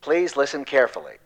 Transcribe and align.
Please 0.00 0.34
listen 0.34 0.64
carefully. 0.64 1.16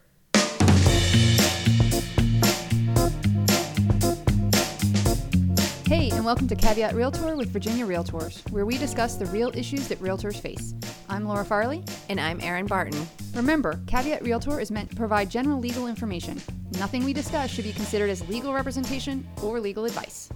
Hey, 5.87 6.11
and 6.11 6.25
welcome 6.25 6.49
to 6.49 6.57
Caveat 6.57 6.93
Realtor 6.95 7.37
with 7.37 7.51
Virginia 7.51 7.87
Realtors, 7.87 8.51
where 8.51 8.67
we 8.67 8.77
discuss 8.77 9.15
the 9.15 9.27
real 9.27 9.53
issues 9.55 9.87
that 9.87 10.01
realtors 10.01 10.41
face. 10.41 10.75
I'm 11.09 11.25
Laura 11.25 11.45
Farley. 11.45 11.85
And 12.09 12.21
I'm 12.21 12.41
Erin 12.41 12.67
Barton. 12.67 13.07
Remember, 13.35 13.79
Caveat 13.87 14.23
Realtor 14.23 14.59
is 14.59 14.73
meant 14.73 14.91
to 14.91 14.97
provide 14.97 15.31
general 15.31 15.61
legal 15.61 15.87
information. 15.87 16.43
Nothing 16.73 17.05
we 17.05 17.13
discuss 17.13 17.51
should 17.51 17.65
be 17.65 17.73
considered 17.73 18.11
as 18.11 18.29
legal 18.29 18.53
representation 18.53 19.25
or 19.41 19.61
legal 19.61 19.85
advice. 19.85 20.31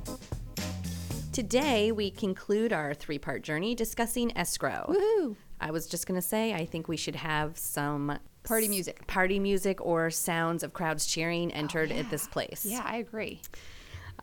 Today, 1.33 1.91
we 1.91 2.13
conclude 2.13 2.73
our 2.73 2.95
three 2.95 3.19
part 3.19 3.43
journey 3.43 3.75
discussing 3.75 4.37
escrow. 4.37 4.87
Woohoo! 4.89 5.37
I 5.61 5.71
was 5.71 5.87
just 5.87 6.07
going 6.07 6.21
to 6.21 6.27
say, 6.27 6.55
I 6.55 6.65
think 6.65 6.89
we 6.89 6.97
should 6.97 7.17
have 7.17 7.59
some 7.59 8.19
Party 8.45 8.69
music. 8.69 9.07
Party 9.07 9.39
music 9.39 9.85
or 9.85 10.11
sounds 10.11 10.63
of 10.63 10.73
crowds 10.73 11.07
cheering 11.07 11.53
entered 11.53 11.91
yeah. 11.91 11.97
at 11.97 12.11
this 12.11 12.27
place. 12.27 12.65
Yeah, 12.65 12.83
I 12.85 12.97
agree. 12.97 13.41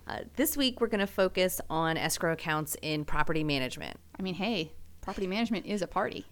Uh, 0.07 0.19
this 0.35 0.55
week, 0.55 0.81
we're 0.81 0.87
going 0.87 0.99
to 0.99 1.07
focus 1.07 1.59
on 1.69 1.97
escrow 1.97 2.33
accounts 2.33 2.75
in 2.81 3.05
property 3.05 3.43
management. 3.43 3.97
I 4.17 4.21
mean, 4.21 4.35
hey, 4.35 4.71
property 5.01 5.27
management 5.27 5.65
is 5.65 5.81
a 5.81 5.87
party. 5.87 6.25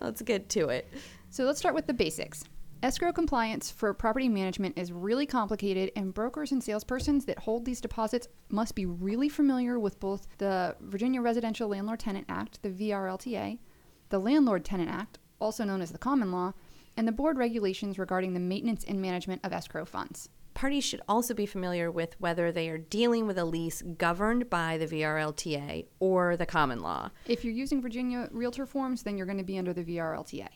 Let's 0.00 0.22
get 0.22 0.48
to 0.50 0.68
it. 0.68 0.92
So 1.30 1.44
let's 1.44 1.58
start 1.58 1.74
with 1.74 1.86
the 1.86 1.94
basics. 1.94 2.44
Escrow 2.80 3.12
compliance 3.12 3.72
for 3.72 3.92
property 3.92 4.28
management 4.28 4.78
is 4.78 4.92
really 4.92 5.26
complicated, 5.26 5.90
and 5.96 6.14
brokers 6.14 6.52
and 6.52 6.62
salespersons 6.62 7.26
that 7.26 7.40
hold 7.40 7.64
these 7.64 7.80
deposits 7.80 8.28
must 8.50 8.76
be 8.76 8.86
really 8.86 9.28
familiar 9.28 9.80
with 9.80 9.98
both 9.98 10.28
the 10.38 10.76
Virginia 10.80 11.20
Residential 11.20 11.68
Landlord 11.68 11.98
Tenant 11.98 12.26
Act, 12.28 12.62
the 12.62 12.70
VRLTA, 12.70 13.58
the 14.10 14.18
Landlord 14.20 14.64
Tenant 14.64 14.90
Act, 14.90 15.18
also 15.40 15.64
known 15.64 15.80
as 15.80 15.90
the 15.90 15.98
Common 15.98 16.30
Law, 16.30 16.52
and 16.98 17.06
the 17.06 17.12
board 17.12 17.38
regulations 17.38 17.96
regarding 17.96 18.34
the 18.34 18.40
maintenance 18.40 18.84
and 18.84 19.00
management 19.00 19.40
of 19.44 19.52
escrow 19.52 19.84
funds. 19.84 20.28
Parties 20.52 20.82
should 20.82 21.00
also 21.08 21.32
be 21.32 21.46
familiar 21.46 21.92
with 21.92 22.20
whether 22.20 22.50
they 22.50 22.68
are 22.68 22.76
dealing 22.76 23.28
with 23.28 23.38
a 23.38 23.44
lease 23.44 23.82
governed 23.96 24.50
by 24.50 24.76
the 24.76 24.86
VRLTA 24.88 25.86
or 26.00 26.36
the 26.36 26.44
common 26.44 26.80
law. 26.80 27.10
If 27.26 27.44
you're 27.44 27.54
using 27.54 27.80
Virginia 27.80 28.28
Realtor 28.32 28.66
forms, 28.66 29.04
then 29.04 29.16
you're 29.16 29.26
going 29.26 29.38
to 29.38 29.44
be 29.44 29.56
under 29.56 29.72
the 29.72 29.84
VRLTA. 29.84 30.48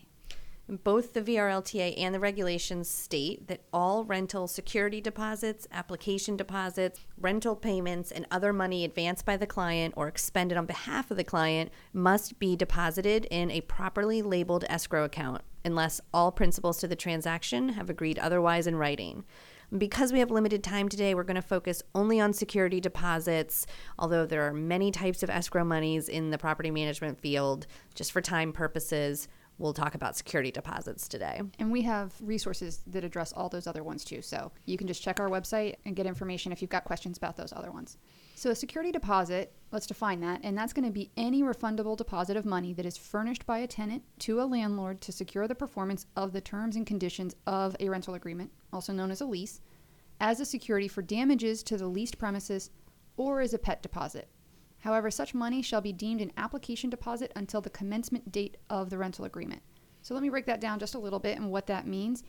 Both 0.67 1.13
the 1.13 1.21
VRLTA 1.21 1.93
and 1.97 2.13
the 2.13 2.19
regulations 2.19 2.89
state 2.89 3.47
that 3.47 3.61
all 3.71 4.03
rental 4.03 4.47
security 4.47 4.99
deposits, 4.99 5.65
application 5.71 6.35
deposits, 6.35 6.99
rental 7.17 7.55
payments, 7.55 8.11
and 8.11 8.25
other 8.31 8.51
money 8.51 8.83
advanced 8.83 9.25
by 9.25 9.37
the 9.37 9.47
client 9.47 9.93
or 9.95 10.09
expended 10.09 10.57
on 10.57 10.65
behalf 10.65 11.09
of 11.09 11.15
the 11.15 11.23
client 11.23 11.71
must 11.93 12.37
be 12.37 12.57
deposited 12.57 13.25
in 13.31 13.49
a 13.49 13.61
properly 13.61 14.21
labeled 14.21 14.65
escrow 14.67 15.05
account 15.05 15.41
unless 15.65 16.01
all 16.13 16.31
principals 16.31 16.77
to 16.79 16.87
the 16.87 16.95
transaction 16.95 17.69
have 17.69 17.89
agreed 17.89 18.19
otherwise 18.19 18.67
in 18.67 18.75
writing. 18.75 19.23
Because 19.75 20.13
we 20.13 20.19
have 20.19 20.29
limited 20.29 20.63
time 20.63 20.87
today, 20.87 21.15
we're 21.15 21.23
going 21.23 21.35
to 21.35 21.41
focus 21.41 21.81
only 21.95 22.19
on 22.19 22.31
security 22.31 22.79
deposits, 22.79 23.65
although 23.97 24.25
there 24.25 24.43
are 24.43 24.53
many 24.53 24.91
types 24.91 25.23
of 25.23 25.31
escrow 25.31 25.63
monies 25.63 26.09
in 26.09 26.29
the 26.29 26.37
property 26.37 26.69
management 26.69 27.19
field. 27.19 27.65
Just 27.95 28.11
for 28.11 28.21
time 28.21 28.53
purposes, 28.53 29.27
we'll 29.57 29.73
talk 29.73 29.95
about 29.95 30.15
security 30.15 30.51
deposits 30.51 31.07
today. 31.07 31.41
And 31.57 31.71
we 31.71 31.81
have 31.83 32.13
resources 32.21 32.81
that 32.87 33.03
address 33.03 33.33
all 33.33 33.49
those 33.49 33.65
other 33.65 33.83
ones 33.83 34.03
too. 34.03 34.21
So 34.21 34.51
you 34.65 34.77
can 34.77 34.87
just 34.87 35.01
check 35.01 35.19
our 35.19 35.29
website 35.29 35.75
and 35.85 35.95
get 35.95 36.05
information 36.05 36.51
if 36.51 36.61
you've 36.61 36.69
got 36.69 36.83
questions 36.83 37.17
about 37.17 37.35
those 37.35 37.53
other 37.53 37.71
ones. 37.71 37.97
So 38.35 38.49
a 38.49 38.55
security 38.55 38.91
deposit, 38.91 39.53
let's 39.71 39.85
define 39.85 40.19
that, 40.21 40.41
and 40.43 40.57
that's 40.57 40.73
going 40.73 40.85
to 40.85 40.91
be 40.91 41.11
any 41.15 41.43
refundable 41.43 41.95
deposit 41.95 42.35
of 42.35 42.45
money 42.45 42.73
that 42.73 42.85
is 42.85 42.97
furnished 42.97 43.45
by 43.45 43.59
a 43.59 43.67
tenant 43.67 44.03
to 44.19 44.41
a 44.41 44.43
landlord 44.43 45.01
to 45.01 45.11
secure 45.11 45.47
the 45.47 45.55
performance 45.55 46.07
of 46.15 46.33
the 46.33 46.41
terms 46.41 46.75
and 46.75 46.85
conditions 46.85 47.35
of 47.45 47.75
a 47.79 47.89
rental 47.89 48.15
agreement, 48.15 48.51
also 48.73 48.91
known 48.91 49.11
as 49.11 49.21
a 49.21 49.25
lease, 49.25 49.61
as 50.19 50.39
a 50.39 50.45
security 50.45 50.87
for 50.87 51.01
damages 51.01 51.63
to 51.63 51.77
the 51.77 51.87
leased 51.87 52.17
premises 52.17 52.71
or 53.17 53.39
as 53.39 53.53
a 53.53 53.59
pet 53.59 53.83
deposit. 53.83 54.27
However, 54.79 55.09
such 55.11 55.33
money 55.33 55.61
shall 55.61 55.81
be 55.81 55.93
deemed 55.93 56.19
an 56.19 56.33
application 56.35 56.89
deposit 56.89 57.31
until 57.35 57.61
the 57.61 57.69
commencement 57.69 58.31
date 58.31 58.57
of 58.69 58.89
the 58.89 58.97
rental 58.97 59.25
agreement. 59.25 59.61
So 60.01 60.13
let 60.13 60.23
me 60.23 60.29
break 60.29 60.45
that 60.47 60.59
down 60.59 60.79
just 60.79 60.95
a 60.95 60.99
little 60.99 61.19
bit 61.19 61.37
and 61.37 61.49
what 61.49 61.67
that 61.67 61.87
means. 61.87 62.23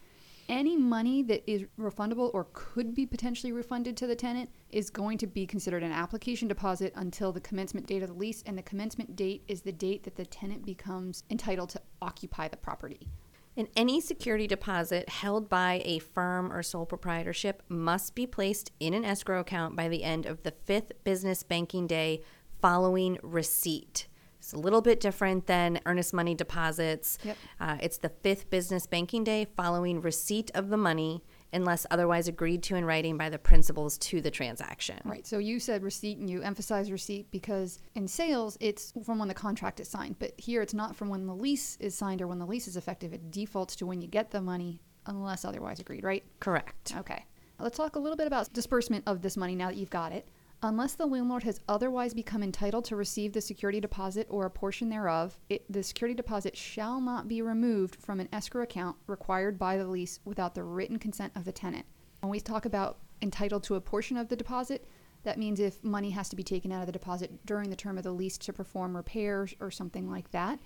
Any 0.48 0.76
money 0.76 1.22
that 1.22 1.42
is 1.50 1.64
refundable 1.78 2.30
or 2.34 2.48
could 2.52 2.94
be 2.94 3.06
potentially 3.06 3.52
refunded 3.52 3.96
to 3.96 4.06
the 4.06 4.14
tenant 4.14 4.50
is 4.70 4.90
going 4.90 5.16
to 5.18 5.26
be 5.26 5.46
considered 5.46 5.82
an 5.82 5.92
application 5.92 6.48
deposit 6.48 6.92
until 6.96 7.32
the 7.32 7.40
commencement 7.40 7.86
date 7.86 8.02
of 8.02 8.08
the 8.08 8.14
lease, 8.14 8.42
and 8.44 8.58
the 8.58 8.62
commencement 8.62 9.16
date 9.16 9.42
is 9.48 9.62
the 9.62 9.72
date 9.72 10.02
that 10.02 10.16
the 10.16 10.26
tenant 10.26 10.66
becomes 10.66 11.24
entitled 11.30 11.70
to 11.70 11.80
occupy 12.02 12.48
the 12.48 12.58
property. 12.58 13.08
And 13.56 13.68
any 13.74 14.00
security 14.00 14.46
deposit 14.46 15.08
held 15.08 15.48
by 15.48 15.80
a 15.84 16.00
firm 16.00 16.52
or 16.52 16.62
sole 16.62 16.86
proprietorship 16.86 17.62
must 17.68 18.14
be 18.14 18.26
placed 18.26 18.70
in 18.80 18.92
an 18.92 19.04
escrow 19.04 19.40
account 19.40 19.76
by 19.76 19.88
the 19.88 20.04
end 20.04 20.26
of 20.26 20.42
the 20.42 20.50
fifth 20.50 20.92
business 21.04 21.42
banking 21.42 21.86
day 21.86 22.20
following 22.60 23.18
receipt. 23.22 24.08
It's 24.44 24.52
a 24.52 24.58
little 24.58 24.82
bit 24.82 25.00
different 25.00 25.46
than 25.46 25.80
earnest 25.86 26.12
money 26.12 26.34
deposits. 26.34 27.16
Yep. 27.24 27.36
Uh, 27.60 27.78
it's 27.80 27.96
the 27.96 28.10
fifth 28.10 28.50
business 28.50 28.86
banking 28.86 29.24
day 29.24 29.46
following 29.56 30.02
receipt 30.02 30.50
of 30.54 30.68
the 30.68 30.76
money, 30.76 31.24
unless 31.54 31.86
otherwise 31.90 32.28
agreed 32.28 32.62
to 32.64 32.76
in 32.76 32.84
writing 32.84 33.16
by 33.16 33.30
the 33.30 33.38
principals 33.38 33.96
to 33.98 34.20
the 34.20 34.30
transaction. 34.30 35.00
Right. 35.02 35.26
So 35.26 35.38
you 35.38 35.58
said 35.58 35.82
receipt 35.82 36.18
and 36.18 36.28
you 36.28 36.42
emphasize 36.42 36.92
receipt 36.92 37.30
because 37.30 37.78
in 37.94 38.06
sales, 38.06 38.58
it's 38.60 38.92
from 39.02 39.18
when 39.18 39.28
the 39.28 39.34
contract 39.34 39.80
is 39.80 39.88
signed. 39.88 40.18
But 40.18 40.38
here, 40.38 40.60
it's 40.60 40.74
not 40.74 40.94
from 40.94 41.08
when 41.08 41.26
the 41.26 41.34
lease 41.34 41.78
is 41.80 41.94
signed 41.94 42.20
or 42.20 42.26
when 42.26 42.38
the 42.38 42.46
lease 42.46 42.68
is 42.68 42.76
effective. 42.76 43.14
It 43.14 43.30
defaults 43.30 43.74
to 43.76 43.86
when 43.86 44.02
you 44.02 44.08
get 44.08 44.30
the 44.30 44.42
money 44.42 44.82
unless 45.06 45.46
otherwise 45.46 45.80
agreed, 45.80 46.04
right? 46.04 46.22
Correct. 46.40 46.92
Okay. 46.98 47.24
Let's 47.58 47.78
talk 47.78 47.96
a 47.96 47.98
little 47.98 48.16
bit 48.16 48.26
about 48.26 48.52
disbursement 48.52 49.04
of 49.06 49.22
this 49.22 49.38
money 49.38 49.54
now 49.54 49.68
that 49.68 49.76
you've 49.76 49.88
got 49.88 50.12
it. 50.12 50.28
Unless 50.64 50.94
the 50.94 51.04
landlord 51.04 51.42
has 51.42 51.60
otherwise 51.68 52.14
become 52.14 52.42
entitled 52.42 52.86
to 52.86 52.96
receive 52.96 53.34
the 53.34 53.42
security 53.42 53.80
deposit 53.80 54.26
or 54.30 54.46
a 54.46 54.50
portion 54.50 54.88
thereof, 54.88 55.38
it, 55.50 55.70
the 55.70 55.82
security 55.82 56.14
deposit 56.14 56.56
shall 56.56 57.02
not 57.02 57.28
be 57.28 57.42
removed 57.42 57.96
from 57.96 58.18
an 58.18 58.30
escrow 58.32 58.62
account 58.62 58.96
required 59.06 59.58
by 59.58 59.76
the 59.76 59.86
lease 59.86 60.20
without 60.24 60.54
the 60.54 60.64
written 60.64 60.98
consent 60.98 61.34
of 61.36 61.44
the 61.44 61.52
tenant. 61.52 61.84
When 62.22 62.30
we 62.30 62.40
talk 62.40 62.64
about 62.64 63.00
entitled 63.20 63.62
to 63.64 63.74
a 63.74 63.80
portion 63.82 64.16
of 64.16 64.28
the 64.28 64.36
deposit, 64.36 64.88
that 65.24 65.38
means 65.38 65.60
if 65.60 65.84
money 65.84 66.08
has 66.12 66.30
to 66.30 66.36
be 66.36 66.42
taken 66.42 66.72
out 66.72 66.80
of 66.80 66.86
the 66.86 66.92
deposit 66.92 67.44
during 67.44 67.68
the 67.68 67.76
term 67.76 67.98
of 67.98 68.04
the 68.04 68.12
lease 68.12 68.38
to 68.38 68.52
perform 68.54 68.96
repairs 68.96 69.54
or 69.60 69.70
something 69.70 70.10
like 70.10 70.30
that. 70.30 70.58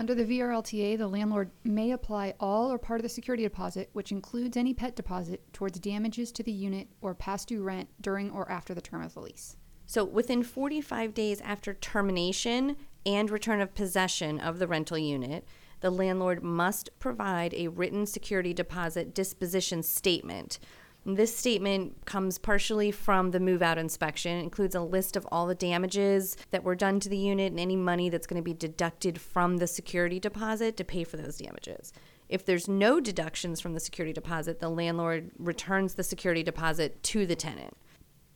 Under 0.00 0.14
the 0.14 0.24
VRLTA, 0.24 0.96
the 0.96 1.06
landlord 1.06 1.50
may 1.62 1.90
apply 1.90 2.32
all 2.40 2.72
or 2.72 2.78
part 2.78 3.00
of 3.00 3.02
the 3.02 3.08
security 3.10 3.42
deposit, 3.42 3.90
which 3.92 4.12
includes 4.12 4.56
any 4.56 4.72
pet 4.72 4.96
deposit, 4.96 5.42
towards 5.52 5.78
damages 5.78 6.32
to 6.32 6.42
the 6.42 6.50
unit 6.50 6.88
or 7.02 7.14
past 7.14 7.48
due 7.48 7.62
rent 7.62 7.86
during 8.00 8.30
or 8.30 8.50
after 8.50 8.72
the 8.72 8.80
term 8.80 9.02
of 9.02 9.12
the 9.12 9.20
lease. 9.20 9.58
So, 9.84 10.02
within 10.02 10.42
45 10.42 11.12
days 11.12 11.42
after 11.42 11.74
termination 11.74 12.78
and 13.04 13.28
return 13.28 13.60
of 13.60 13.74
possession 13.74 14.40
of 14.40 14.58
the 14.58 14.66
rental 14.66 14.96
unit, 14.96 15.46
the 15.80 15.90
landlord 15.90 16.42
must 16.42 16.88
provide 16.98 17.52
a 17.52 17.68
written 17.68 18.06
security 18.06 18.54
deposit 18.54 19.14
disposition 19.14 19.82
statement. 19.82 20.58
This 21.06 21.34
statement 21.34 22.04
comes 22.04 22.36
partially 22.36 22.90
from 22.90 23.30
the 23.30 23.40
move 23.40 23.62
out 23.62 23.78
inspection. 23.78 24.36
It 24.38 24.42
includes 24.42 24.74
a 24.74 24.82
list 24.82 25.16
of 25.16 25.26
all 25.32 25.46
the 25.46 25.54
damages 25.54 26.36
that 26.50 26.62
were 26.62 26.74
done 26.74 27.00
to 27.00 27.08
the 27.08 27.16
unit 27.16 27.52
and 27.52 27.60
any 27.60 27.76
money 27.76 28.10
that's 28.10 28.26
going 28.26 28.40
to 28.40 28.44
be 28.44 28.52
deducted 28.52 29.18
from 29.20 29.56
the 29.56 29.66
security 29.66 30.20
deposit 30.20 30.76
to 30.76 30.84
pay 30.84 31.04
for 31.04 31.16
those 31.16 31.38
damages. 31.38 31.92
If 32.28 32.44
there's 32.44 32.68
no 32.68 33.00
deductions 33.00 33.60
from 33.60 33.72
the 33.72 33.80
security 33.80 34.12
deposit, 34.12 34.60
the 34.60 34.68
landlord 34.68 35.30
returns 35.38 35.94
the 35.94 36.04
security 36.04 36.42
deposit 36.42 37.02
to 37.04 37.26
the 37.26 37.34
tenant. 37.34 37.76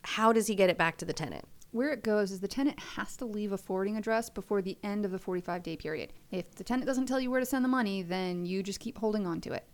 How 0.03 0.33
does 0.33 0.47
he 0.47 0.55
get 0.55 0.69
it 0.69 0.77
back 0.77 0.97
to 0.97 1.05
the 1.05 1.13
tenant? 1.13 1.45
Where 1.71 1.91
it 1.91 2.03
goes 2.03 2.31
is 2.31 2.39
the 2.39 2.47
tenant 2.47 2.79
has 2.79 3.15
to 3.17 3.25
leave 3.25 3.51
a 3.51 3.57
forwarding 3.57 3.97
address 3.97 4.29
before 4.29 4.61
the 4.61 4.77
end 4.81 5.05
of 5.05 5.11
the 5.11 5.19
45 5.19 5.61
day 5.61 5.77
period. 5.77 6.13
If 6.31 6.55
the 6.55 6.63
tenant 6.63 6.87
doesn't 6.87 7.05
tell 7.05 7.19
you 7.19 7.29
where 7.29 7.39
to 7.39 7.45
send 7.45 7.63
the 7.63 7.69
money, 7.69 8.01
then 8.01 8.45
you 8.45 8.63
just 8.63 8.79
keep 8.79 8.97
holding 8.97 9.27
on 9.27 9.39
to 9.41 9.53
it. 9.53 9.67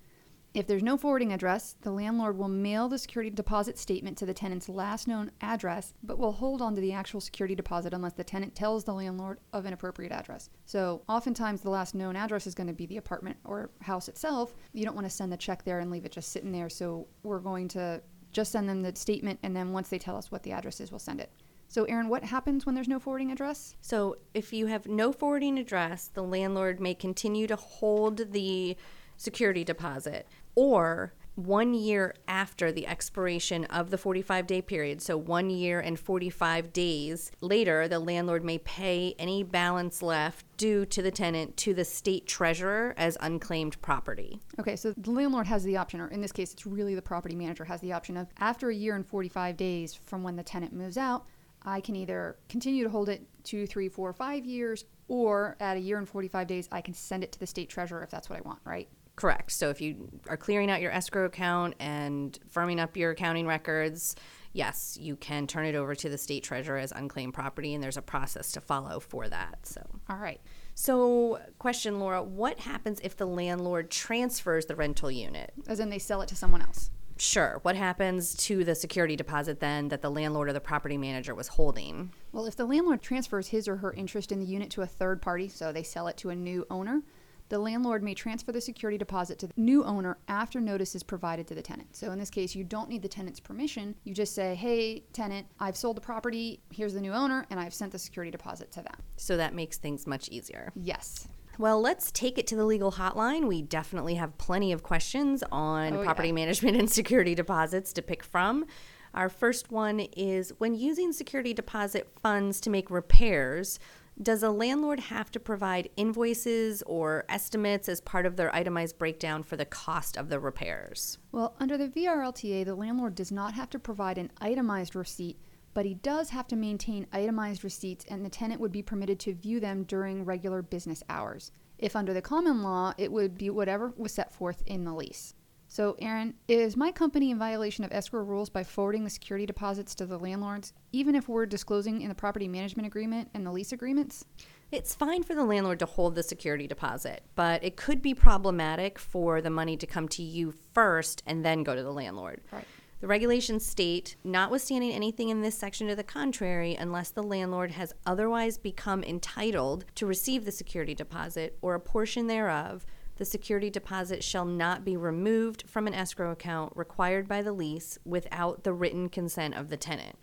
If 0.53 0.67
there's 0.67 0.83
no 0.83 0.97
forwarding 0.97 1.31
address, 1.31 1.77
the 1.81 1.91
landlord 1.91 2.37
will 2.37 2.49
mail 2.49 2.89
the 2.89 2.97
security 2.97 3.29
deposit 3.29 3.77
statement 3.77 4.17
to 4.17 4.25
the 4.25 4.33
tenant's 4.33 4.67
last 4.67 5.07
known 5.07 5.31
address, 5.39 5.93
but 6.03 6.19
will 6.19 6.33
hold 6.33 6.61
on 6.61 6.75
to 6.75 6.81
the 6.81 6.91
actual 6.91 7.21
security 7.21 7.55
deposit 7.55 7.93
unless 7.93 8.13
the 8.13 8.23
tenant 8.25 8.53
tells 8.53 8.83
the 8.83 8.93
landlord 8.93 9.39
of 9.53 9.65
an 9.65 9.71
appropriate 9.71 10.11
address. 10.11 10.49
So, 10.65 11.03
oftentimes, 11.07 11.61
the 11.61 11.69
last 11.69 11.95
known 11.95 12.17
address 12.17 12.47
is 12.47 12.55
going 12.55 12.67
to 12.67 12.73
be 12.73 12.85
the 12.85 12.97
apartment 12.97 13.37
or 13.45 13.69
house 13.81 14.09
itself. 14.09 14.53
You 14.73 14.83
don't 14.83 14.95
want 14.95 15.05
to 15.05 15.15
send 15.15 15.31
the 15.31 15.37
check 15.37 15.63
there 15.63 15.79
and 15.79 15.89
leave 15.89 16.03
it 16.03 16.11
just 16.11 16.33
sitting 16.33 16.51
there, 16.51 16.69
so 16.69 17.07
we're 17.23 17.39
going 17.39 17.69
to 17.69 18.01
just 18.33 18.51
send 18.51 18.67
them 18.67 18.81
the 18.81 18.93
statement, 18.93 19.39
and 19.43 19.55
then 19.55 19.71
once 19.71 19.87
they 19.87 19.99
tell 19.99 20.17
us 20.17 20.31
what 20.31 20.43
the 20.43 20.51
address 20.51 20.81
is, 20.81 20.91
we'll 20.91 20.99
send 20.99 21.21
it. 21.21 21.31
So, 21.69 21.85
Erin, 21.85 22.09
what 22.09 22.25
happens 22.25 22.65
when 22.65 22.75
there's 22.75 22.89
no 22.89 22.99
forwarding 22.99 23.31
address? 23.31 23.77
So, 23.79 24.17
if 24.33 24.51
you 24.51 24.65
have 24.67 24.85
no 24.85 25.13
forwarding 25.13 25.57
address, 25.57 26.09
the 26.13 26.23
landlord 26.23 26.81
may 26.81 26.93
continue 26.93 27.47
to 27.47 27.55
hold 27.55 28.33
the 28.33 28.75
security 29.21 29.63
deposit. 29.63 30.27
Or 30.55 31.13
one 31.35 31.73
year 31.73 32.13
after 32.27 32.71
the 32.71 32.85
expiration 32.87 33.65
of 33.65 33.89
the 33.89 33.97
45 33.97 34.47
day 34.47 34.61
period, 34.61 35.01
so 35.01 35.17
one 35.17 35.49
year 35.49 35.79
and 35.79 35.99
45 35.99 36.73
days 36.73 37.31
later, 37.39 37.87
the 37.87 37.99
landlord 37.99 38.43
may 38.43 38.57
pay 38.59 39.15
any 39.17 39.43
balance 39.43 40.01
left 40.01 40.45
due 40.57 40.85
to 40.85 41.01
the 41.01 41.11
tenant 41.11 41.55
to 41.57 41.73
the 41.73 41.85
state 41.85 42.27
treasurer 42.27 42.93
as 42.97 43.17
unclaimed 43.21 43.81
property. 43.81 44.41
Okay, 44.59 44.75
so 44.75 44.93
the 44.97 45.11
landlord 45.11 45.47
has 45.47 45.63
the 45.63 45.77
option, 45.77 46.01
or 46.01 46.07
in 46.09 46.21
this 46.21 46.31
case, 46.31 46.53
it's 46.53 46.65
really 46.65 46.95
the 46.95 47.01
property 47.01 47.35
manager 47.35 47.65
has 47.65 47.81
the 47.81 47.93
option 47.93 48.17
of 48.17 48.27
after 48.39 48.69
a 48.69 48.75
year 48.75 48.95
and 48.95 49.05
45 49.05 49.55
days 49.57 49.93
from 49.93 50.23
when 50.23 50.35
the 50.35 50.43
tenant 50.43 50.73
moves 50.73 50.97
out, 50.97 51.25
I 51.63 51.79
can 51.79 51.95
either 51.95 52.37
continue 52.49 52.83
to 52.83 52.89
hold 52.89 53.07
it 53.07 53.21
two, 53.43 53.67
three, 53.67 53.87
four, 53.87 54.11
five 54.13 54.45
years, 54.45 54.85
or 55.07 55.55
at 55.59 55.77
a 55.77 55.79
year 55.79 55.97
and 55.97 56.07
45 56.07 56.47
days, 56.47 56.67
I 56.71 56.81
can 56.81 56.93
send 56.93 57.23
it 57.23 57.31
to 57.33 57.39
the 57.39 57.47
state 57.47 57.69
treasurer 57.69 58.03
if 58.03 58.09
that's 58.09 58.29
what 58.29 58.39
I 58.39 58.41
want, 58.41 58.59
right? 58.63 58.89
Correct. 59.21 59.51
So 59.51 59.69
if 59.69 59.79
you 59.81 60.09
are 60.29 60.35
clearing 60.35 60.71
out 60.71 60.81
your 60.81 60.91
escrow 60.91 61.25
account 61.25 61.75
and 61.79 62.39
firming 62.51 62.79
up 62.79 62.97
your 62.97 63.11
accounting 63.11 63.45
records, 63.45 64.15
yes, 64.51 64.97
you 64.99 65.15
can 65.15 65.45
turn 65.45 65.67
it 65.67 65.75
over 65.75 65.93
to 65.93 66.09
the 66.09 66.17
state 66.17 66.43
treasurer 66.43 66.79
as 66.79 66.91
unclaimed 66.91 67.35
property, 67.35 67.75
and 67.75 67.83
there's 67.83 67.97
a 67.97 68.01
process 68.01 68.51
to 68.53 68.59
follow 68.61 68.99
for 68.99 69.29
that. 69.29 69.59
So, 69.61 69.85
All 70.09 70.17
right. 70.17 70.41
so 70.73 71.39
question, 71.59 71.99
Laura, 71.99 72.23
what 72.23 72.61
happens 72.61 72.99
if 73.03 73.15
the 73.15 73.27
landlord 73.27 73.91
transfers 73.91 74.65
the 74.65 74.75
rental 74.75 75.11
unit? 75.11 75.53
As 75.67 75.79
in 75.79 75.91
they 75.91 75.99
sell 75.99 76.23
it 76.23 76.27
to 76.29 76.35
someone 76.35 76.63
else. 76.63 76.89
Sure. 77.15 77.59
What 77.61 77.75
happens 77.75 78.33
to 78.45 78.63
the 78.63 78.73
security 78.73 79.15
deposit 79.15 79.59
then 79.59 79.89
that 79.89 80.01
the 80.01 80.09
landlord 80.09 80.49
or 80.49 80.53
the 80.53 80.59
property 80.59 80.97
manager 80.97 81.35
was 81.35 81.47
holding? 81.47 82.11
Well, 82.31 82.47
if 82.47 82.55
the 82.55 82.65
landlord 82.65 83.03
transfers 83.03 83.49
his 83.49 83.67
or 83.67 83.75
her 83.75 83.93
interest 83.93 84.31
in 84.31 84.39
the 84.39 84.47
unit 84.47 84.71
to 84.71 84.81
a 84.81 84.87
third 84.87 85.21
party, 85.21 85.47
so 85.47 85.71
they 85.71 85.83
sell 85.83 86.07
it 86.07 86.17
to 86.17 86.31
a 86.31 86.35
new 86.35 86.65
owner, 86.71 87.03
the 87.51 87.59
landlord 87.59 88.01
may 88.01 88.13
transfer 88.13 88.53
the 88.53 88.61
security 88.61 88.97
deposit 88.97 89.37
to 89.39 89.45
the 89.47 89.53
new 89.57 89.83
owner 89.83 90.17
after 90.29 90.61
notice 90.61 90.95
is 90.95 91.03
provided 91.03 91.45
to 91.47 91.53
the 91.53 91.61
tenant. 91.61 91.93
So 91.93 92.11
in 92.11 92.17
this 92.17 92.29
case, 92.29 92.55
you 92.55 92.63
don't 92.63 92.87
need 92.87 93.01
the 93.01 93.09
tenant's 93.09 93.41
permission. 93.41 93.93
You 94.05 94.13
just 94.13 94.33
say, 94.33 94.55
hey, 94.55 95.03
tenant, 95.11 95.45
I've 95.59 95.75
sold 95.75 95.97
the 95.97 96.01
property, 96.01 96.61
here's 96.71 96.93
the 96.93 97.01
new 97.01 97.11
owner, 97.11 97.45
and 97.49 97.59
I've 97.59 97.73
sent 97.73 97.91
the 97.91 97.99
security 97.99 98.31
deposit 98.31 98.71
to 98.71 98.81
them. 98.81 98.95
So 99.17 99.35
that 99.35 99.53
makes 99.53 99.77
things 99.77 100.07
much 100.07 100.29
easier. 100.29 100.71
Yes. 100.75 101.27
Well, 101.57 101.81
let's 101.81 102.09
take 102.13 102.37
it 102.37 102.47
to 102.47 102.55
the 102.55 102.63
legal 102.63 102.93
hotline. 102.93 103.47
We 103.49 103.61
definitely 103.61 104.15
have 104.15 104.37
plenty 104.37 104.71
of 104.71 104.81
questions 104.81 105.43
on 105.51 105.93
Oh, 105.93 106.03
property 106.05 106.29
yeah. 106.29 106.35
management 106.35 106.77
and 106.79 106.89
security 106.89 107.35
deposits 107.35 107.91
to 107.93 108.01
pick 108.01 108.23
from. 108.23 108.65
Our 109.13 109.27
first 109.27 109.71
one 109.71 109.99
is 109.99 110.53
when 110.57 110.73
using 110.73 111.11
security 111.11 111.53
deposit 111.53 112.07
funds 112.23 112.61
to 112.61 112.69
make 112.69 112.89
repairs, 112.89 113.77
does 114.23 114.43
a 114.43 114.51
landlord 114.51 114.99
have 114.99 115.31
to 115.31 115.39
provide 115.39 115.89
invoices 115.97 116.83
or 116.83 117.25
estimates 117.27 117.89
as 117.89 118.01
part 118.01 118.25
of 118.25 118.35
their 118.35 118.53
itemized 118.55 118.97
breakdown 118.97 119.43
for 119.43 119.57
the 119.57 119.65
cost 119.65 120.17
of 120.17 120.29
the 120.29 120.39
repairs? 120.39 121.17
Well, 121.31 121.55
under 121.59 121.77
the 121.77 121.87
VRLTA, 121.87 122.65
the 122.65 122.75
landlord 122.75 123.15
does 123.15 123.31
not 123.31 123.53
have 123.53 123.69
to 123.71 123.79
provide 123.79 124.17
an 124.17 124.31
itemized 124.39 124.95
receipt, 124.95 125.39
but 125.73 125.85
he 125.85 125.93
does 125.95 126.29
have 126.29 126.47
to 126.49 126.55
maintain 126.55 127.07
itemized 127.11 127.63
receipts, 127.63 128.05
and 128.09 128.25
the 128.25 128.29
tenant 128.29 128.61
would 128.61 128.71
be 128.71 128.83
permitted 128.83 129.19
to 129.21 129.33
view 129.33 129.59
them 129.59 129.83
during 129.83 130.25
regular 130.25 130.61
business 130.61 131.03
hours. 131.09 131.51
If 131.77 131.95
under 131.95 132.13
the 132.13 132.21
common 132.21 132.61
law, 132.61 132.93
it 132.97 133.11
would 133.11 133.37
be 133.37 133.49
whatever 133.49 133.93
was 133.97 134.13
set 134.13 134.33
forth 134.33 134.61
in 134.65 134.83
the 134.83 134.93
lease. 134.93 135.33
So, 135.73 135.95
Erin, 135.99 136.33
is 136.49 136.75
my 136.75 136.91
company 136.91 137.31
in 137.31 137.39
violation 137.39 137.85
of 137.85 137.93
escrow 137.93 138.23
rules 138.23 138.49
by 138.49 138.61
forwarding 138.61 139.05
the 139.05 139.09
security 139.09 139.45
deposits 139.45 139.95
to 139.95 140.05
the 140.05 140.19
landlords, 140.19 140.73
even 140.91 141.15
if 141.15 141.29
we're 141.29 141.45
disclosing 141.45 142.01
in 142.01 142.09
the 142.09 142.13
property 142.13 142.49
management 142.49 142.87
agreement 142.87 143.29
and 143.33 143.45
the 143.45 143.53
lease 143.53 143.71
agreements? 143.71 144.25
It's 144.73 144.93
fine 144.93 145.23
for 145.23 145.33
the 145.33 145.45
landlord 145.45 145.79
to 145.79 145.85
hold 145.85 146.15
the 146.15 146.23
security 146.23 146.67
deposit, 146.67 147.23
but 147.35 147.63
it 147.63 147.77
could 147.77 148.01
be 148.01 148.13
problematic 148.13 148.99
for 148.99 149.39
the 149.39 149.49
money 149.49 149.77
to 149.77 149.87
come 149.87 150.09
to 150.09 150.21
you 150.21 150.53
first 150.73 151.23
and 151.25 151.45
then 151.45 151.63
go 151.63 151.73
to 151.73 151.83
the 151.83 151.93
landlord. 151.93 152.41
Right. 152.51 152.67
The 152.99 153.07
regulations 153.07 153.65
state, 153.65 154.17
notwithstanding 154.25 154.91
anything 154.91 155.29
in 155.29 155.41
this 155.41 155.57
section 155.57 155.87
to 155.87 155.95
the 155.95 156.03
contrary, 156.03 156.75
unless 156.75 157.11
the 157.11 157.23
landlord 157.23 157.71
has 157.71 157.93
otherwise 158.05 158.57
become 158.57 159.05
entitled 159.05 159.85
to 159.95 160.05
receive 160.05 160.43
the 160.43 160.51
security 160.51 160.93
deposit 160.93 161.57
or 161.61 161.75
a 161.75 161.79
portion 161.79 162.27
thereof, 162.27 162.85
the 163.21 163.25
security 163.25 163.69
deposit 163.69 164.23
shall 164.23 164.45
not 164.45 164.83
be 164.83 164.97
removed 164.97 165.65
from 165.67 165.85
an 165.85 165.93
escrow 165.93 166.31
account 166.31 166.75
required 166.75 167.27
by 167.27 167.43
the 167.43 167.53
lease 167.53 167.99
without 168.03 168.63
the 168.63 168.73
written 168.73 169.09
consent 169.09 169.53
of 169.53 169.69
the 169.69 169.77
tenant. 169.77 170.17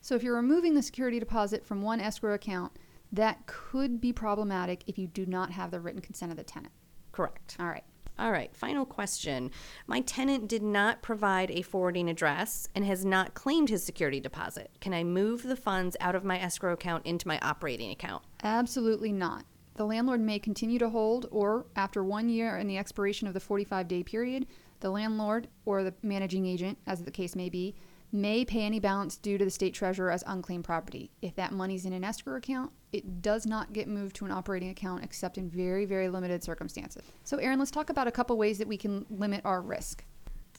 So, 0.00 0.14
if 0.14 0.22
you're 0.22 0.34
removing 0.34 0.72
the 0.72 0.80
security 0.80 1.18
deposit 1.18 1.62
from 1.62 1.82
one 1.82 2.00
escrow 2.00 2.32
account, 2.32 2.72
that 3.12 3.44
could 3.44 4.00
be 4.00 4.14
problematic 4.14 4.82
if 4.86 4.96
you 4.96 5.06
do 5.06 5.26
not 5.26 5.50
have 5.50 5.70
the 5.70 5.78
written 5.78 6.00
consent 6.00 6.32
of 6.32 6.38
the 6.38 6.42
tenant. 6.42 6.72
Correct. 7.12 7.54
All 7.60 7.68
right. 7.68 7.84
All 8.18 8.32
right, 8.32 8.56
final 8.56 8.86
question. 8.86 9.50
My 9.86 10.00
tenant 10.00 10.48
did 10.48 10.62
not 10.62 11.02
provide 11.02 11.50
a 11.50 11.60
forwarding 11.60 12.08
address 12.08 12.66
and 12.74 12.82
has 12.86 13.04
not 13.04 13.34
claimed 13.34 13.68
his 13.68 13.84
security 13.84 14.20
deposit. 14.20 14.70
Can 14.80 14.94
I 14.94 15.04
move 15.04 15.42
the 15.42 15.54
funds 15.54 15.98
out 16.00 16.14
of 16.14 16.24
my 16.24 16.40
escrow 16.40 16.72
account 16.72 17.04
into 17.04 17.28
my 17.28 17.38
operating 17.42 17.90
account? 17.90 18.22
Absolutely 18.42 19.12
not. 19.12 19.44
The 19.78 19.86
landlord 19.86 20.20
may 20.20 20.40
continue 20.40 20.80
to 20.80 20.90
hold, 20.90 21.26
or 21.30 21.66
after 21.76 22.02
one 22.02 22.28
year 22.28 22.56
and 22.56 22.68
the 22.68 22.76
expiration 22.76 23.28
of 23.28 23.34
the 23.34 23.38
45 23.38 23.86
day 23.86 24.02
period, 24.02 24.48
the 24.80 24.90
landlord 24.90 25.46
or 25.64 25.84
the 25.84 25.94
managing 26.02 26.46
agent, 26.46 26.78
as 26.84 27.04
the 27.04 27.12
case 27.12 27.36
may 27.36 27.48
be, 27.48 27.76
may 28.10 28.44
pay 28.44 28.62
any 28.62 28.80
balance 28.80 29.16
due 29.16 29.38
to 29.38 29.44
the 29.44 29.52
state 29.52 29.74
treasurer 29.74 30.10
as 30.10 30.24
unclaimed 30.26 30.64
property. 30.64 31.12
If 31.22 31.36
that 31.36 31.52
money's 31.52 31.86
in 31.86 31.92
an 31.92 32.02
escrow 32.02 32.34
account, 32.34 32.72
it 32.92 33.22
does 33.22 33.46
not 33.46 33.72
get 33.72 33.86
moved 33.86 34.16
to 34.16 34.24
an 34.24 34.32
operating 34.32 34.70
account 34.70 35.04
except 35.04 35.38
in 35.38 35.48
very, 35.48 35.84
very 35.84 36.08
limited 36.08 36.42
circumstances. 36.42 37.04
So, 37.22 37.36
Erin, 37.36 37.60
let's 37.60 37.70
talk 37.70 37.88
about 37.88 38.08
a 38.08 38.12
couple 38.12 38.36
ways 38.36 38.58
that 38.58 38.66
we 38.66 38.78
can 38.78 39.06
limit 39.08 39.42
our 39.44 39.62
risk. 39.62 40.04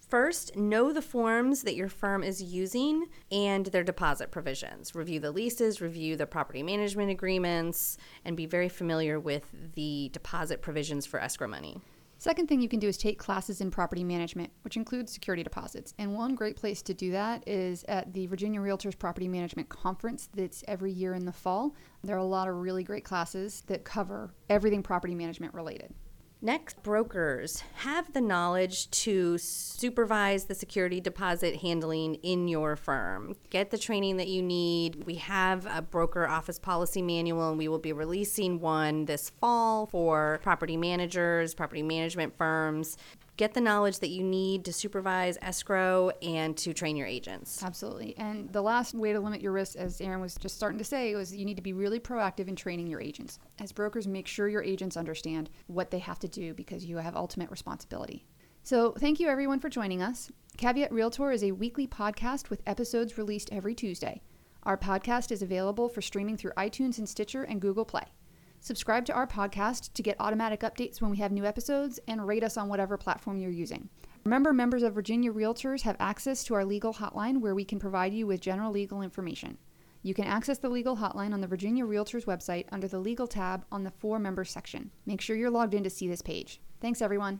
First, 0.09 0.55
know 0.55 0.91
the 0.91 1.03
forms 1.03 1.61
that 1.61 1.75
your 1.75 1.87
firm 1.87 2.23
is 2.23 2.41
using 2.41 3.05
and 3.31 3.67
their 3.67 3.83
deposit 3.83 4.31
provisions. 4.31 4.95
Review 4.95 5.19
the 5.19 5.31
leases, 5.31 5.81
review 5.81 6.15
the 6.15 6.25
property 6.25 6.63
management 6.63 7.11
agreements, 7.11 7.95
and 8.25 8.35
be 8.35 8.47
very 8.47 8.69
familiar 8.69 9.19
with 9.19 9.45
the 9.75 10.09
deposit 10.11 10.63
provisions 10.63 11.05
for 11.05 11.19
escrow 11.19 11.47
money. 11.47 11.79
Second 12.17 12.47
thing 12.47 12.59
you 12.59 12.67
can 12.67 12.79
do 12.79 12.87
is 12.87 12.97
take 12.97 13.19
classes 13.19 13.61
in 13.61 13.69
property 13.69 14.03
management, 14.03 14.49
which 14.63 14.77
includes 14.77 15.13
security 15.13 15.43
deposits. 15.43 15.93
And 15.99 16.15
one 16.15 16.33
great 16.33 16.55
place 16.55 16.81
to 16.81 16.93
do 16.95 17.11
that 17.11 17.47
is 17.47 17.85
at 17.87 18.11
the 18.11 18.25
Virginia 18.25 18.59
Realtors 18.59 18.97
Property 18.97 19.27
Management 19.27 19.69
Conference 19.69 20.27
that's 20.33 20.63
every 20.67 20.91
year 20.91 21.13
in 21.13 21.25
the 21.25 21.31
fall. 21.31 21.75
There 22.03 22.15
are 22.15 22.19
a 22.19 22.25
lot 22.25 22.47
of 22.47 22.55
really 22.55 22.83
great 22.83 23.05
classes 23.05 23.61
that 23.67 23.83
cover 23.83 24.33
everything 24.49 24.81
property 24.81 25.13
management 25.13 25.53
related. 25.53 25.93
Next, 26.41 26.81
brokers 26.83 27.65
have 27.73 28.13
the 28.13 28.21
knowledge 28.21 28.89
to 28.91 29.37
supervise 29.37 30.45
the 30.45 30.55
security 30.55 31.01
deposit 31.01 31.57
handling 31.57 32.15
in 32.15 32.47
your 32.47 32.77
firm. 32.77 33.35
Get 33.49 33.71
the 33.71 33.77
training 33.77 34.15
that 34.17 34.29
you 34.29 34.41
need. 34.41 35.03
We 35.03 35.15
have 35.15 35.65
a 35.65 35.81
broker 35.81 36.25
office 36.25 36.57
policy 36.57 37.01
manual, 37.01 37.49
and 37.49 37.57
we 37.57 37.67
will 37.67 37.77
be 37.77 37.91
releasing 37.91 38.61
one 38.61 39.03
this 39.03 39.31
fall 39.41 39.87
for 39.87 40.39
property 40.41 40.77
managers, 40.77 41.53
property 41.53 41.83
management 41.83 42.37
firms. 42.37 42.95
Get 43.39 43.53
the 43.53 43.61
knowledge 43.61 43.99
that 43.99 44.09
you 44.09 44.21
need 44.21 44.65
to 44.65 44.73
supervise 44.73 45.37
escrow 45.41 46.09
and 46.21 46.57
to 46.57 46.73
train 46.73 46.97
your 46.97 47.07
agents. 47.07 47.63
Absolutely. 47.63 48.13
And 48.17 48.51
the 48.51 48.61
last 48.61 48.93
way 48.93 49.13
to 49.13 49.19
limit 49.21 49.39
your 49.39 49.53
risk, 49.53 49.77
as 49.77 50.01
Erin 50.01 50.19
was 50.19 50.35
just 50.35 50.57
starting 50.57 50.77
to 50.77 50.83
say, 50.83 51.15
was 51.15 51.33
you 51.33 51.45
need 51.45 51.55
to 51.55 51.63
be 51.63 51.71
really 51.71 52.01
proactive 52.01 52.49
in 52.49 52.57
training 52.57 52.87
your 52.87 52.99
agents. 52.99 53.39
As 53.57 53.71
brokers, 53.71 54.09
make 54.09 54.27
sure 54.27 54.49
your 54.49 54.61
agents 54.61 54.97
understand 54.97 55.49
what 55.67 55.89
they 55.89 55.99
have 55.99 56.19
to 56.19 56.27
do 56.27 56.53
because 56.53 56.83
you 56.83 56.97
have 56.97 57.15
ultimate 57.15 57.49
responsibility. 57.49 58.25
So, 58.63 58.91
thank 58.99 59.21
you 59.21 59.29
everyone 59.29 59.61
for 59.61 59.69
joining 59.69 60.01
us. 60.01 60.29
Caveat 60.57 60.91
Realtor 60.91 61.31
is 61.31 61.41
a 61.41 61.53
weekly 61.53 61.87
podcast 61.87 62.49
with 62.49 62.61
episodes 62.67 63.17
released 63.17 63.53
every 63.53 63.73
Tuesday. 63.73 64.21
Our 64.63 64.75
podcast 64.75 65.31
is 65.31 65.41
available 65.41 65.87
for 65.87 66.01
streaming 66.01 66.35
through 66.35 66.51
iTunes 66.57 66.97
and 66.97 67.07
Stitcher 67.07 67.43
and 67.43 67.61
Google 67.61 67.85
Play. 67.85 68.03
Subscribe 68.61 69.05
to 69.05 69.13
our 69.13 69.25
podcast 69.25 69.93
to 69.93 70.03
get 70.03 70.17
automatic 70.19 70.61
updates 70.61 71.01
when 71.01 71.09
we 71.09 71.17
have 71.17 71.31
new 71.31 71.45
episodes 71.45 71.99
and 72.07 72.27
rate 72.27 72.43
us 72.43 72.57
on 72.57 72.67
whatever 72.67 72.97
platform 72.97 73.37
you're 73.37 73.49
using. 73.49 73.87
Remember, 74.25 74.51
members 74.51 74.83
of 74.83 74.93
Virginia 74.93 75.31
Realtors 75.31 75.83
have 75.83 75.95
access 75.99 76.43
to 76.43 76.53
our 76.55 76.65
legal 76.65 76.93
hotline 76.93 77.39
where 77.39 77.55
we 77.55 77.63
can 77.63 77.79
provide 77.79 78.13
you 78.13 78.27
with 78.27 78.41
general 78.41 78.71
legal 78.71 79.01
information. 79.01 79.57
You 80.03 80.13
can 80.13 80.25
access 80.25 80.57
the 80.57 80.69
legal 80.69 80.97
hotline 80.97 81.33
on 81.33 81.41
the 81.41 81.47
Virginia 81.47 81.85
Realtors 81.85 82.25
website 82.25 82.65
under 82.71 82.87
the 82.87 82.99
legal 82.99 83.27
tab 83.27 83.65
on 83.71 83.83
the 83.83 83.91
for 83.91 84.19
members 84.19 84.51
section. 84.51 84.91
Make 85.05 85.21
sure 85.21 85.35
you're 85.35 85.49
logged 85.49 85.73
in 85.73 85.83
to 85.83 85.89
see 85.89 86.07
this 86.07 86.21
page. 86.21 86.61
Thanks, 86.81 87.01
everyone. 87.01 87.39